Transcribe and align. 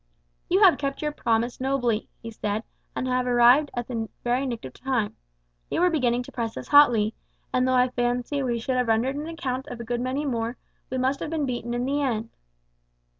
"You 0.49 0.63
have 0.63 0.79
kept 0.79 1.03
your 1.03 1.11
promise 1.11 1.61
nobly," 1.61 2.09
he 2.23 2.31
said, 2.31 2.63
"and 2.95 3.07
arrived 3.07 3.69
at 3.75 3.85
the 3.87 4.09
very 4.23 4.47
nick 4.47 4.65
of 4.65 4.73
time. 4.73 5.15
They 5.69 5.77
were 5.77 5.91
beginning 5.91 6.23
to 6.23 6.31
press 6.31 6.57
us 6.57 6.69
hotly; 6.69 7.13
and 7.53 7.67
though 7.67 7.75
I 7.75 7.89
fancy 7.89 8.41
we 8.41 8.57
should 8.57 8.77
have 8.77 8.87
rendered 8.87 9.15
an 9.15 9.27
account 9.27 9.67
of 9.67 9.79
a 9.79 9.83
good 9.83 10.01
many 10.01 10.25
more, 10.25 10.57
we 10.89 10.97
must 10.97 11.19
have 11.19 11.29
been 11.29 11.45
beaten 11.45 11.75
in 11.75 11.85
the 11.85 12.01
end." 12.01 12.31